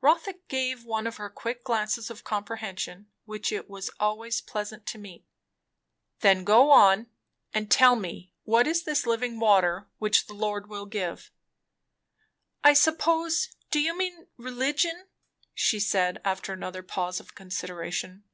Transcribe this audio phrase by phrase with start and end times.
[0.00, 4.98] Rotha gave one of her quick glances of comprehension, which it was always pleasant to
[4.98, 5.24] meet.
[6.22, 7.06] "Then go on,
[7.54, 11.30] and tell me what is this living water which the Lord will give?"
[12.64, 15.06] "I suppose do you mean religion?"
[15.54, 18.24] she said, after another pause of consideration.